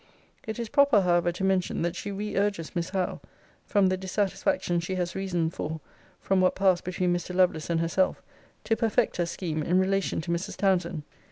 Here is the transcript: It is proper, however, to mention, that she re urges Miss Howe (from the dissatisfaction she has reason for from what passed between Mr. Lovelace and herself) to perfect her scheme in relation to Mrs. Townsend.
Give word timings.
It 0.47 0.57
is 0.57 0.67
proper, 0.67 1.01
however, 1.01 1.31
to 1.31 1.43
mention, 1.43 1.83
that 1.83 1.95
she 1.95 2.11
re 2.11 2.35
urges 2.35 2.75
Miss 2.75 2.89
Howe 2.89 3.21
(from 3.67 3.85
the 3.89 3.97
dissatisfaction 3.97 4.79
she 4.79 4.95
has 4.95 5.13
reason 5.13 5.51
for 5.51 5.79
from 6.19 6.41
what 6.41 6.55
passed 6.55 6.83
between 6.83 7.13
Mr. 7.15 7.35
Lovelace 7.35 7.69
and 7.69 7.79
herself) 7.81 8.19
to 8.63 8.75
perfect 8.75 9.17
her 9.17 9.27
scheme 9.27 9.61
in 9.61 9.77
relation 9.77 10.19
to 10.21 10.31
Mrs. 10.31 10.57
Townsend. 10.57 11.03